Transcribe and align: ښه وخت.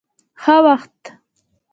ښه 0.41 0.57
وخت. 0.65 1.03